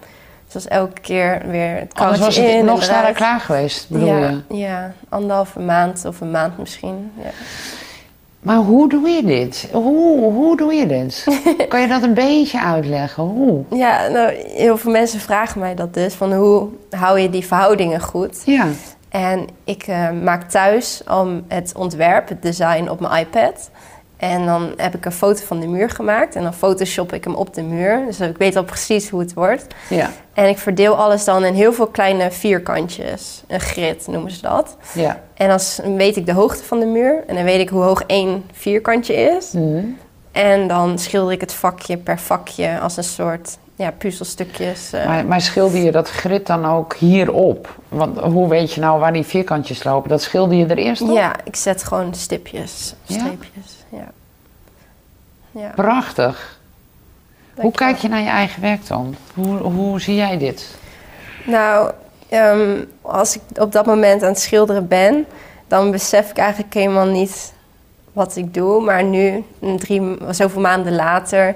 [0.48, 4.28] Dus was elke keer weer het Anders was het nog sneller klaar geweest, bedoel ja,
[4.48, 4.56] je?
[4.56, 7.12] Ja, anderhalve maand of een maand misschien.
[7.22, 7.30] Ja.
[8.40, 9.68] Maar hoe doe je dit?
[9.72, 11.26] Hoe, hoe doe je dit?
[11.68, 13.22] kan je dat een beetje uitleggen?
[13.22, 13.64] Hoe?
[13.70, 16.14] Ja, nou, heel veel mensen vragen mij dat dus.
[16.14, 18.42] Van hoe hou je die verhoudingen goed?
[18.44, 18.66] Ja.
[19.08, 23.70] En ik eh, maak thuis al het ontwerp, het design op mijn iPad.
[24.18, 26.34] En dan heb ik een foto van de muur gemaakt.
[26.36, 28.02] En dan photoshop ik hem op de muur.
[28.06, 29.66] Dus ik weet al precies hoe het wordt.
[29.88, 30.10] Ja.
[30.32, 33.42] En ik verdeel alles dan in heel veel kleine vierkantjes.
[33.46, 34.76] Een grid noemen ze dat.
[34.94, 35.20] Ja.
[35.34, 37.24] En dan weet ik de hoogte van de muur.
[37.26, 39.52] En dan weet ik hoe hoog één vierkantje is.
[39.52, 39.84] Mhm.
[40.32, 44.92] En dan schilder ik het vakje per vakje als een soort ja, puzzelstukjes.
[44.92, 45.06] eh.
[45.06, 47.74] Maar, maar schilder je dat grid dan ook hierop?
[47.88, 50.08] Want hoe weet je nou waar die vierkantjes lopen?
[50.08, 51.10] Dat schilder je er eerst op?
[51.10, 53.76] Ja, ik zet gewoon stipjes, streepjes.
[53.77, 53.77] Ja.
[55.58, 55.72] Ja.
[55.74, 56.58] Prachtig.
[57.54, 59.14] Hoe kijk je naar je eigen werk dan?
[59.34, 60.76] Hoe, hoe zie jij dit?
[61.44, 61.90] Nou,
[62.28, 65.26] ehm, als ik op dat moment aan het schilderen ben,
[65.68, 67.52] dan besef ik eigenlijk helemaal niet
[68.12, 68.82] wat ik doe.
[68.84, 69.44] Maar nu,
[69.78, 71.52] drie, zoveel maanden later,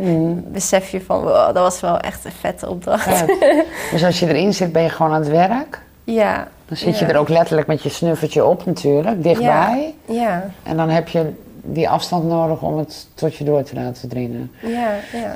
[0.53, 3.25] besef je van, wow, dat was wel echt een vette opdracht.
[3.93, 5.81] Dus als je erin zit, ben je gewoon aan het werk?
[6.05, 6.49] Ja.
[6.67, 7.11] Dan zit je Ja.
[7.13, 9.95] er ook letterlijk met je snuffertje op natuurlijk, dichtbij.
[10.05, 11.33] Ja, En dan heb je
[11.63, 14.51] die afstand nodig om het tot je door te laten dringen.
[14.63, 15.35] ja, ja.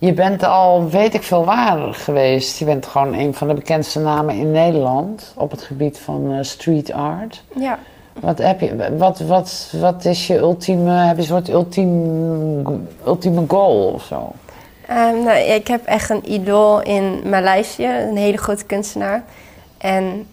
[0.00, 2.58] Je bent al weet ik veel waar geweest.
[2.58, 6.38] Je bent gewoon een van de bekendste namen in Nederland op het gebied van eh,
[6.42, 7.42] street art.
[7.54, 7.78] Ja.
[8.20, 13.44] Wat, heb je, wat, wat, wat is je ultieme, heb je een soort ultieme, ultieme
[13.48, 14.32] goal of zo?
[14.86, 19.22] Ehm, nou, ik heb echt een idool in Maleisië, een hele grote kunstenaar.
[19.78, 20.26] En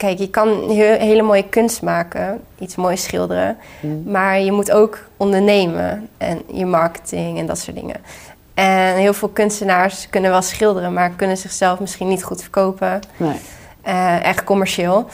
[0.00, 3.56] kijk, je kan heel, hele mooie kunst maken, iets moois schilderen.
[4.04, 7.96] Maar je moet ook ondernemen en je marketing en dat soort dingen.
[8.54, 13.00] En heel veel kunstenaars kunnen wel schilderen, maar kunnen zichzelf misschien niet goed verkopen.
[13.16, 13.36] Nee.
[13.82, 15.06] Eh, echt commerciëel.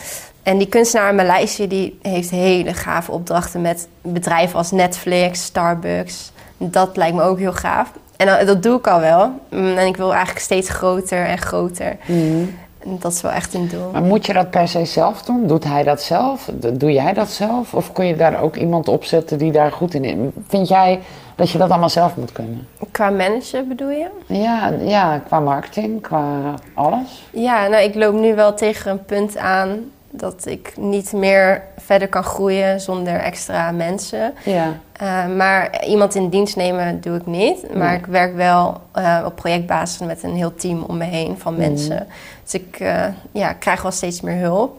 [0.43, 6.33] En die kunstenaar in Maleisië die heeft hele gave opdrachten met bedrijven als Netflix, Starbucks.
[6.57, 7.93] Dat lijkt me ook heel gaaf.
[8.17, 9.41] En dat doe ik al wel.
[9.51, 11.97] Mm, En ik wil eigenlijk steeds groter en groter.
[12.07, 13.91] En dat is wel echt een doel.
[13.93, 15.47] Maar moet je dat per se zelf doen?
[15.47, 16.51] Doet hij dat zelf?
[16.73, 17.75] Doe jij dat zelf?
[17.75, 20.15] Of kun je daar ook iemand op zetten die daar goed in is?
[20.49, 21.01] Vind jij
[21.35, 22.67] dat je dat allemaal zelf moet kunnen?
[22.91, 24.07] Qua manager bedoel je?
[24.27, 27.25] Ja, ja qua marketing, qua alles.
[27.31, 29.69] Ja, nou ik loop nu wel tegen een punt aan
[30.11, 34.35] dat ik niet meer verder kan groeien zonder extra mensen.
[34.45, 34.73] Ja.
[35.03, 37.75] Uh, maar iemand in dienst nemen doe ik niet.
[37.75, 37.99] Maar Nee.
[37.99, 42.07] ik werk wel uh, op projectbasis met een heel team om me heen van mensen.
[42.47, 44.77] Dus ik uh, ja, krijg wel steeds meer hulp.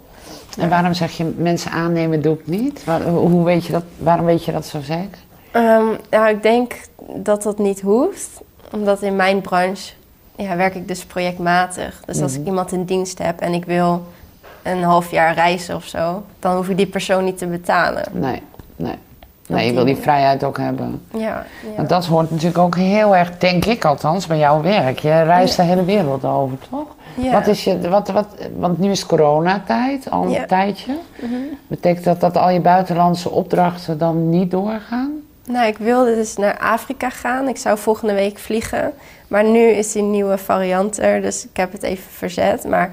[0.58, 2.84] En waarom zeg je mensen aannemen doe ik niet?
[2.84, 5.18] Waar- hoe weet je dat, waarom weet je dat zo zeker?
[5.54, 6.76] Um, nou, ik denk
[7.16, 8.30] dat dat niet hoeft.
[8.72, 9.94] Omdat in mijn branche
[10.36, 12.02] ja, werk ik dus projectmatig.
[12.06, 14.06] Dus als ik iemand in dienst heb en ik wil
[14.64, 16.24] een half jaar reizen of zo...
[16.40, 18.04] dan hoef ik die persoon niet te betalen.
[18.12, 18.42] Nee,
[18.76, 18.96] nee.
[19.48, 21.02] Nee, je wil die vrijheid ook hebben.
[21.14, 21.46] Ja, ja.
[21.76, 25.00] Want dat hoort natuurlijk ook heel erg, denk ik althans, bij jouw werk.
[25.00, 26.88] Je reist de hele wereld over, toch?
[27.16, 27.32] Ja.
[27.32, 30.46] Wat is je, wat, wat, want nu is coronatijd, al een Ja.
[30.46, 30.94] tijdje.
[31.22, 31.34] Mhm.
[31.68, 35.12] Betekent dat dat al je buitenlandse opdrachten dan niet doorgaan?
[35.46, 37.48] Nou, ik wilde dus naar Afrika gaan.
[37.48, 38.94] Ik zou volgende week vliegen.
[39.28, 42.64] Maar nu is die nieuwe variant er, dus ik heb het even verzet.
[42.68, 42.90] Maar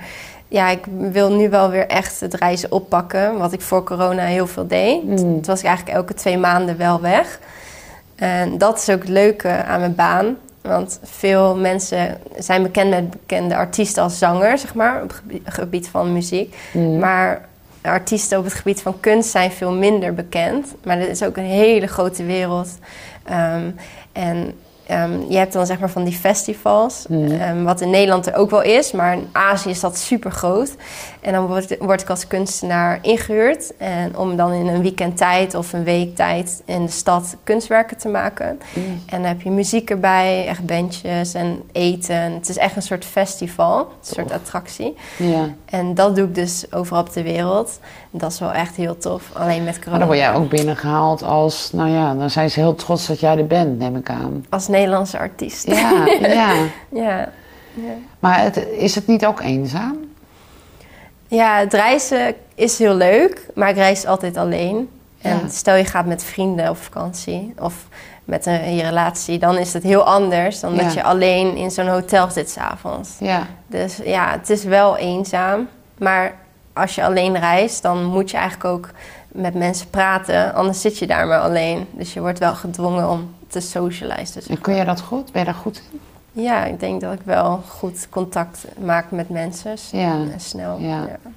[0.55, 3.39] ja, ik wil nu wel weer echt het reizen oppakken.
[3.39, 5.05] Wat ik voor corona heel veel deed.
[5.05, 5.17] Mm.
[5.17, 7.39] Toen was ik eigenlijk elke twee maanden wel weg.
[8.15, 10.37] En dat is ook het leuke aan mijn baan.
[10.61, 15.89] Want veel mensen zijn bekend met bekende artiesten als zanger, zeg maar, op het gebied,
[15.89, 16.57] van muziek.
[16.73, 16.99] Mm.
[16.99, 17.49] Maar
[17.83, 20.75] artiesten op het gebied van kunst zijn veel minder bekend.
[20.85, 22.69] Maar er is ook een hele grote wereld.
[23.25, 23.71] Ehm,
[24.13, 24.55] en
[24.87, 28.51] ehm, je hebt dan zeg maar van die festivals, ehm, wat in Nederland er ook
[28.51, 30.75] wel is, maar in Azië is dat super groot.
[31.21, 35.55] En dan word, word ik als kunstenaar ingehuurd en om dan in een weekend tijd
[35.55, 38.59] of een week tijd in de stad kunstwerken te maken.
[39.07, 42.33] En dan heb je muziek erbij, echt bandjes en eten.
[42.33, 44.97] Het is echt een soort festival, een soort attractie.
[45.19, 45.49] Ja.
[45.65, 47.79] En dat doe ik dus overal op de wereld.
[48.11, 49.31] Dat is wel echt heel tof.
[49.33, 49.99] Alleen met Maar corona.
[49.99, 53.39] dan word jij ook binnengehaald als, nou ja, dan zijn ze heel trots dat jij
[53.39, 54.45] er bent, neem ik aan.
[54.49, 55.67] Als Nederlandse artiest.
[55.67, 56.53] Ja, ja.
[56.89, 57.29] ja.
[57.75, 57.95] ja.
[58.19, 59.97] Maar het, is het niet ook eenzaam?
[61.29, 64.89] Ja, het reizen is heel leuk, maar ik reis altijd alleen.
[65.23, 65.49] En Ja.
[65.49, 67.75] stel je gaat met vrienden op vakantie of
[68.25, 71.87] met een, je relatie, dan is het heel anders dan dat je alleen in zo'n
[71.89, 73.11] hotel zit s'avonds.
[73.21, 75.69] Ja, Dus ja, het is wel eenzaam.
[75.99, 76.35] Maar
[76.73, 78.89] als je alleen reist, dan moet je eigenlijk ook
[79.29, 80.55] met mensen praten.
[80.55, 81.87] Anders zit je daar maar alleen.
[81.91, 84.43] Dus je wordt wel gedwongen om te socializen.
[84.49, 85.33] En kun je dat goed?
[85.33, 86.01] Ben je daar goed in?
[86.43, 89.77] ja, ik denk dat ik wel goed contact maak met mensen.
[89.91, 90.13] Ja.
[90.13, 90.79] En snel.
[90.79, 90.89] Ja.
[90.89, 91.31] ja.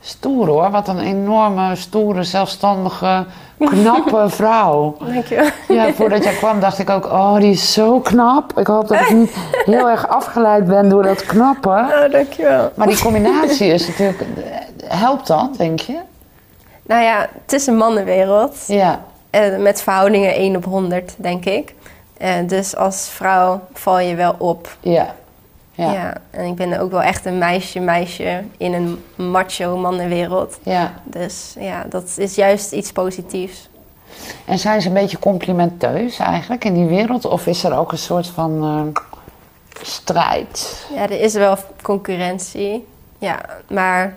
[0.00, 3.26] Stoer hoor, wat een enorme, stoere, zelfstandige,
[3.58, 4.96] knappe vrouw.
[5.00, 5.48] Dankjewel.
[5.68, 8.58] Ja, voordat jij kwam dacht ik ook, oh, die is zo knap.
[8.58, 9.34] Ik hoop dat ik niet
[9.74, 11.78] heel erg afgeleid ben door dat knappen.
[11.78, 12.72] Oh, dankjewel.
[12.74, 14.24] Maar die combinatie is natuurlijk,
[14.86, 15.98] helpt dat, denk je?
[16.82, 18.64] Nou ja, het is een mannenwereld.
[18.66, 19.00] Ja,
[19.34, 21.74] Eh, met verhoudingen 1 op 100, denk ik.
[22.16, 24.76] Eh, dus als vrouw val je wel op.
[24.80, 25.14] ja,
[25.72, 25.92] ja, Ja.
[25.92, 26.14] ja.
[26.30, 30.58] En ik ben ook wel echt een meisje, meisje in een macho mannenwereld.
[31.04, 33.68] Dus ja, dat is juist iets positiefs.
[34.44, 37.24] En zijn ze een beetje complimenteus eigenlijk in die wereld?
[37.24, 39.02] Of is er ook een soort van eh,
[39.82, 40.86] strijd?
[40.94, 42.86] Ja, er is wel concurrentie.
[43.18, 44.16] Ja, maar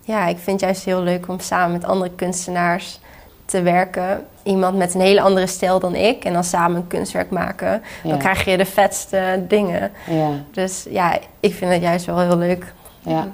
[0.00, 3.00] ja, ik vind het juist heel leuk om samen met andere kunstenaars
[3.46, 4.24] te werken.
[4.42, 6.24] Iemand met een hele andere stijl dan ik.
[6.24, 7.82] En dan samen een kunstwerk maken.
[8.02, 8.08] Ja.
[8.10, 9.90] Dan krijg je de vetste dingen.
[10.10, 12.72] Ja, Dus ja, ik vind het juist wel heel leuk.
[13.02, 13.26] ja.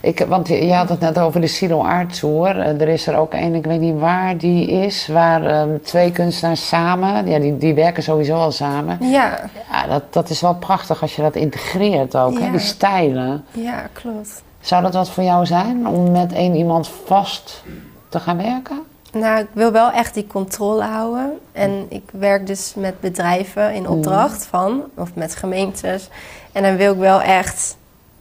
[0.00, 2.60] Ik, want je had het net over de Silo Art Tour.
[2.60, 6.10] Eh, Er is er ook een, ik weet niet waar die is, waar ehm, twee
[6.12, 8.98] kunstenaars samen, ja, die, die werken sowieso al samen.
[9.00, 9.40] Ja,
[9.70, 13.44] Ja, dat, dat is wel prachtig als je dat integreert ook, hè, die stijlen.
[13.50, 14.42] ja, klopt.
[14.60, 17.62] Zou dat wat voor jou zijn, om met één iemand vast
[18.08, 18.82] te gaan werken?
[19.14, 21.38] Nou, ik wil wel echt die controle houden.
[21.52, 26.08] En ik werk dus met bedrijven in opdracht van, of met gemeentes.
[26.52, 27.76] En dan wil ik wel echt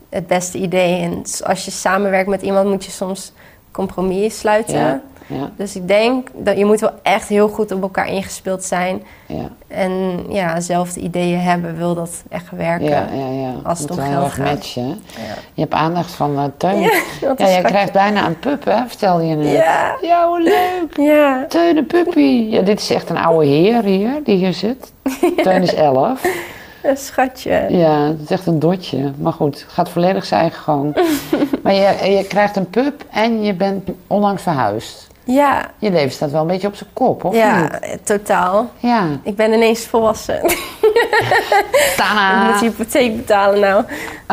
[0.10, 1.02] het beste idee.
[1.02, 3.32] En s- als je samenwerkt met iemand, moet je soms
[3.72, 4.78] compromis sluiten.
[4.78, 8.64] Ja, ja, Dus ik denk dat je moet wel echt heel goed op elkaar ingespeeld
[8.64, 9.04] zijn.
[9.26, 9.50] ja.
[9.68, 12.90] En ja, zelfde ideeën hebben, wil dat echt werken.
[12.90, 13.54] Ja, ja, ja.
[13.64, 14.46] Als het Moet om geld heel erg gaat.
[14.54, 14.88] matchen.
[15.16, 15.34] Ja.
[15.54, 16.80] Je hebt aandacht van eh, Teun.
[16.82, 16.92] Ja,
[17.38, 18.78] jij krijgt bijna een pup, hè?
[18.88, 19.52] Vertelde je net.
[19.52, 19.96] Ja.
[20.02, 20.98] Ja, hoe leuk.
[21.12, 22.48] Ja, Teun, een puppy.
[22.50, 24.92] Ja, dit is echt een oude heer hier, die hier zit.
[25.44, 26.24] Teun is elf.
[26.84, 27.66] een schatje.
[27.70, 29.12] Ja, het is echt een dotje.
[29.18, 30.96] Maar goed, het gaat volledig zijn eigen gang.
[31.64, 35.12] maar je, je krijgt een pup en je bent onlangs verhuisd.
[35.26, 38.06] Ja, Je leven staat wel een beetje op zijn kop, of ja, niet?
[38.06, 38.70] totaal.
[38.78, 39.08] Ja.
[39.24, 40.42] Ik ben ineens volwassen.
[42.04, 43.84] Ik moet de hypotheek betalen nou.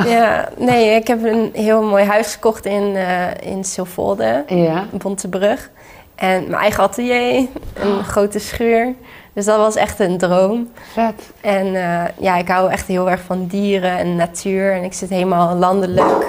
[0.09, 4.85] Ja, nee, ik heb een heel mooi huis gekocht in, eh in Silvolde, Ja.
[4.90, 5.70] Bontebrug.
[6.14, 7.35] En mijn eigen atelier,
[7.74, 8.03] een Oh.
[8.09, 8.94] grote schuur.
[9.33, 10.70] Dus dat was echt een droom.
[10.92, 11.31] Vet.
[11.40, 14.72] En eh, ja, ik hou echt heel erg van dieren en natuur.
[14.72, 16.24] En ik zit helemaal landelijk.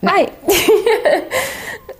[0.00, 0.26] Hi!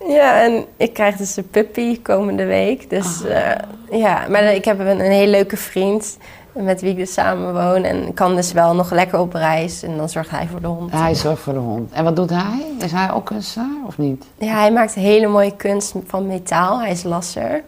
[0.07, 2.89] ja, en ik krijg dus een puppy komende week.
[2.89, 3.51] Dus Ah.
[3.51, 3.57] eh,
[3.91, 6.17] ja, maar ik heb een, een hele leuke vriend
[6.53, 7.83] met wie ik dus samen woon.
[7.83, 9.83] En kan dus wel nog lekker op reis.
[9.83, 10.91] En dan zorgt hij voor de hond.
[10.91, 11.91] Hij zorgt voor de hond.
[11.91, 12.65] En wat doet hij?
[12.79, 14.25] Is hij ook kunstenaar of niet?
[14.37, 16.79] Ja, hij maakt hele mooie kunst van metaal.
[16.81, 17.61] Hij is lasser.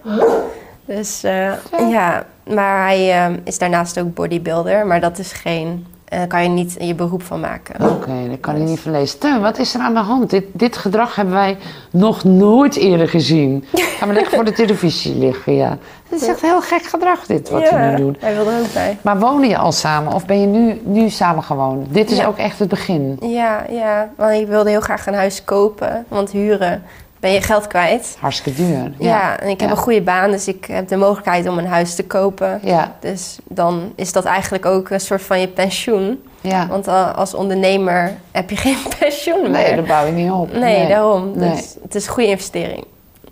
[0.85, 1.51] Dus eh,
[1.89, 4.85] ja, maar hij eh, is daarnaast ook bodybuilder.
[4.87, 5.85] Maar dat is geen...
[6.13, 7.89] eh, Daar kan je niet je beroep van maken.
[7.89, 9.19] Oké, dat kan ik niet verlezen.
[9.19, 10.29] Teun, wat is er aan de hand?
[10.29, 11.57] Dit, dit gedrag hebben wij
[11.91, 13.65] nog nooit eerder gezien.
[13.73, 15.77] Ga maar lekker voor de televisie liggen, ja.
[16.09, 18.17] Het is echt heel gek gedrag, dit, wat ja, je nu doet.
[18.21, 18.97] hij wil er ook bij.
[19.01, 21.93] Maar wonen je al samen of ben je nu, nu samen gewoond?
[21.93, 22.25] Dit is Ja.
[22.25, 23.17] ook echt het begin.
[23.21, 26.05] Ja, ja, want ik wilde heel graag een huis kopen.
[26.07, 26.83] Want huren
[27.23, 28.15] ben je geld kwijt.
[28.19, 28.91] Hartstikke duur.
[28.99, 29.75] Ja, en ik heb Ja.
[29.75, 32.59] een goede baan, dus ik heb de mogelijkheid om een huis te kopen.
[32.63, 36.23] Ja, Dus dan is dat eigenlijk ook een soort van je pensioen.
[36.41, 36.67] ja.
[36.67, 39.49] Want eh, als ondernemer heb je geen pensioen meer.
[39.51, 40.53] Nee, dat bouw je niet op.
[40.53, 41.31] Nee, daarom.
[41.37, 41.49] Nee.
[41.49, 42.83] Dus het is een goede investering.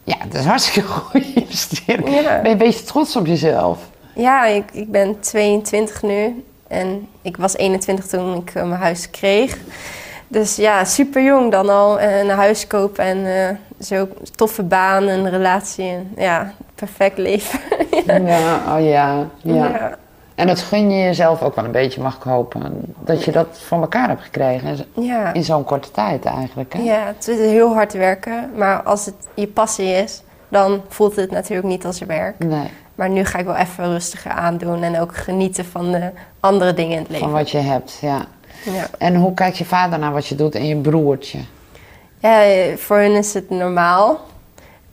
[0.03, 2.09] Ja, het is hartstikke goede investering.
[2.09, 2.21] Ja.
[2.21, 3.77] Ben je een beetje trots op jezelf?
[4.15, 6.43] Ja, ik, ik ben 22 nu.
[6.67, 9.57] En ik was 21 toen ik eh, mijn huis kreeg.
[10.27, 11.99] Dus ja, super jong dan al.
[11.99, 15.89] eh, een huis kopen en eh, zo toffe baan, een relatie.
[15.89, 17.59] En, ja, perfect leven.
[18.05, 19.53] Ja, oh ja, ja.
[19.55, 19.97] ja.
[20.35, 22.93] En dat gun je jezelf ook wel een beetje, mag ik hopen.
[22.99, 25.33] Dat je dat voor elkaar hebt gekregen Ja.
[25.33, 26.73] in zo'n korte tijd eigenlijk.
[26.73, 26.81] Hè?
[26.81, 28.49] ja, het is heel hard werken.
[28.55, 32.39] Maar als het je passie is, dan voelt het natuurlijk niet als je werk.
[32.39, 36.73] Nee, Maar nu ga ik wel even rustiger aandoen en ook genieten van de andere
[36.73, 37.25] dingen in het leven.
[37.25, 38.25] van wat je hebt, ja.
[38.65, 38.85] Ja.
[38.97, 41.39] En hoe kijkt je vader naar wat je doet en je broertje?
[42.21, 42.43] Ja,
[42.77, 44.19] voor hun is het normaal.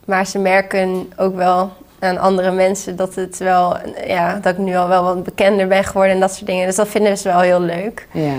[0.05, 4.77] Maar ze merken ook wel aan andere mensen dat, het wel, ja, dat ik nu
[4.77, 6.67] al wel wat bekender ben geworden en dat soort dingen.
[6.67, 8.09] Dus dat vinden ze wel heel leuk.
[8.13, 8.35] Ja,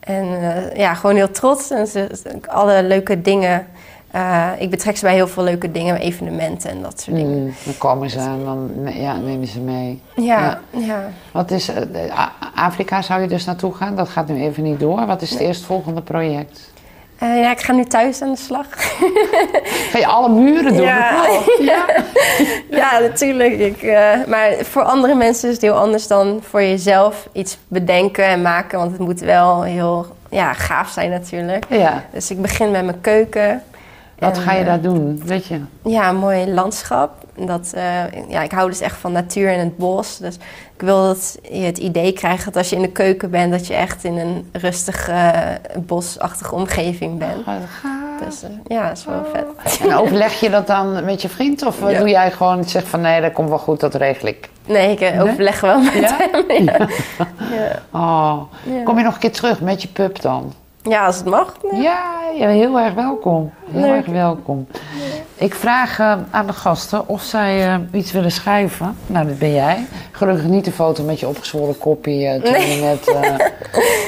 [0.00, 1.70] En eh, ja, gewoon heel trots.
[1.70, 2.08] En ze,
[2.46, 3.66] alle leuke dingen
[4.10, 7.42] eh, ik betrek ze bij heel veel leuke dingen, evenementen en dat soort dingen.
[7.42, 10.02] Mm, dan komen ze en dan ja, nemen ze mee.
[10.16, 11.10] Ja, ja.
[11.32, 13.96] Wat is, eh, Afrika zou je dus naartoe gaan?
[13.96, 15.06] Dat gaat nu even niet door.
[15.06, 16.70] Wat is het eerstvolgende project?
[17.18, 18.66] Eh, ja, ik ga nu thuis aan de slag.
[19.90, 20.82] Ga je alle muren doen?
[20.82, 21.24] Ja.
[21.28, 21.84] Oh, ja.
[22.80, 23.58] ja, natuurlijk.
[23.58, 28.24] Ik, eh, maar voor andere mensen is het heel anders dan voor jezelf iets bedenken
[28.24, 28.78] en maken.
[28.78, 31.64] Want het moet wel heel ja, gaaf zijn natuurlijk.
[31.68, 32.04] ja.
[32.12, 33.62] Dus ik begin met mijn keuken.
[34.18, 35.22] Wat En, ga je eh, daar doen?
[35.24, 35.60] Weet je?
[35.82, 37.10] Ja, een mooi landschap.
[37.46, 40.16] Dat, eh, ja, ik hou dus echt van natuur en het bos.
[40.18, 40.34] Dus
[40.74, 43.52] ik wil dat je het idee krijgt dat als je in de keuken bent...
[43.52, 47.46] dat je echt in een rustige, eh, bosachtige omgeving bent.
[47.46, 47.54] Oh.
[48.26, 49.80] Dus eh, ja, dat is wel vet.
[49.80, 51.62] En overleg je dat dan met je vriend?
[51.66, 51.98] Of Ja.
[51.98, 54.48] doe jij gewoon zeg van nee, dat komt wel goed, dat regel ik?
[54.66, 55.22] Nee, ik Nee?
[55.22, 56.16] overleg wel met Ja?
[56.18, 56.44] hem.
[56.64, 56.88] Ja.
[57.56, 57.82] Ja.
[57.90, 58.42] Oh.
[58.62, 58.82] Ja.
[58.84, 60.52] Kom je nog een keer terug met je pup dan?
[60.82, 61.54] Ja, als het mag.
[61.70, 61.80] nee.
[61.82, 63.52] Ja, ja heel erg welkom.
[63.70, 63.96] Heel Leuk.
[63.96, 64.66] erg welkom.
[65.34, 68.96] Ik vraag eh, aan de gasten of zij eh, iets willen schrijven.
[69.06, 69.86] Nou, dat ben jij.
[70.10, 72.76] Gelukkig niet de foto met je opgezwollen koppie eh, toen Nee.
[72.76, 73.32] je net...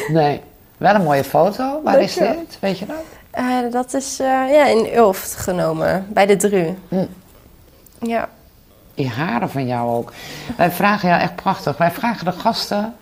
[0.22, 0.40] nee.
[0.76, 1.80] Wel een mooie foto.
[1.85, 2.59] Waar is dit?
[2.61, 3.72] Weet je dat?
[3.72, 6.74] Dat is ja, in Ulft genomen, bij de Dru.
[6.88, 7.04] Hm.
[8.00, 8.28] Ja.
[8.94, 10.12] Die haren van jou ook.
[10.56, 11.76] Wij vragen, ja echt prachtig.
[11.76, 12.94] Wij vragen de gasten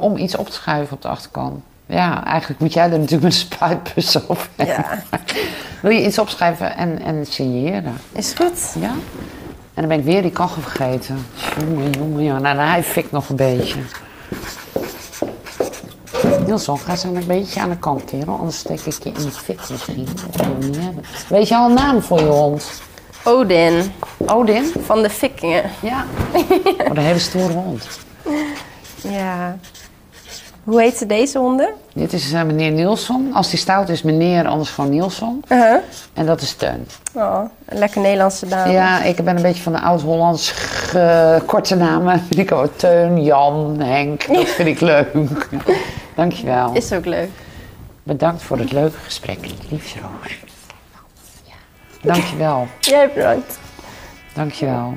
[0.00, 1.62] om iets op te schuiven op de achterkant.
[1.86, 4.48] Ja, eigenlijk moet jij er natuurlijk met een spuitbus op.
[4.56, 5.02] ja,
[5.82, 7.96] Wil je iets opschrijven en, en signeren?
[8.12, 8.74] is goed.
[8.80, 8.90] Ja?
[9.74, 11.26] En dan ben ik weer die kachel vergeten.
[11.58, 12.42] Jongen, jongen, jongen.
[12.42, 13.78] Nou, hij fikt nog een beetje.
[16.46, 18.38] Nielson, ga zo een beetje aan de kant, kerel.
[18.38, 20.08] Anders steek ik je in de fik misschien.
[20.26, 21.04] Dat wil je niet hebben.
[21.28, 22.82] Weet je al een naam voor je hond?
[23.24, 23.92] Odin
[24.26, 24.72] Odin?
[24.84, 25.62] van de Vikingen.
[25.80, 26.04] Ja.
[26.32, 26.50] Oh,
[26.84, 27.88] een hele stoere hond.
[29.02, 29.56] Ja.
[30.66, 31.68] Hoe heette deze honden?
[31.92, 33.30] Dit is eh, meneer Nielsen.
[33.32, 35.42] Als die stout is, meneer, anders gewoon Nielsen.
[35.48, 35.76] Uh-huh.
[36.14, 36.86] En dat is Teun.
[37.14, 38.72] Oh, een lekker Nederlandse dame.
[38.72, 40.54] Ja, ik ben een beetje van de oud-Hollands
[41.46, 42.20] korte namen.
[42.20, 44.26] Vind ik ook Teun, Jan, Henk.
[44.32, 45.08] Dat vind ik leuk.
[46.14, 46.72] Dankjewel.
[46.74, 47.30] Is ook leuk.
[48.02, 49.38] Bedankt voor het leuke gesprek,
[49.70, 50.38] liefst Roos.
[52.02, 52.66] Dankjewel.
[52.80, 53.58] Jij bedankt.
[54.34, 54.96] Dankjewel.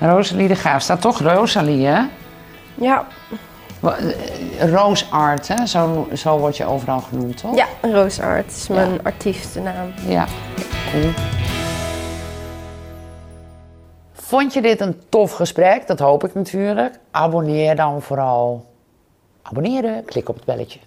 [0.00, 0.82] Rosalie de Graaf.
[0.82, 2.02] Staat toch Rosalie, hè?
[2.74, 3.06] Ja,
[3.86, 5.66] Eh, Roosart, hè?
[5.66, 7.56] Zo, zo word je overal genoemd, toch?
[7.56, 9.92] ja Roosart is mijn artiestennaam.
[10.06, 10.26] Ja,
[10.90, 11.10] cool.
[14.12, 15.86] Vond je dit een tof gesprek?
[15.86, 16.98] Dat hoop ik natuurlijk.
[17.10, 18.66] Abonneer dan vooral.
[19.42, 20.78] Abonneren, klik op het belletje.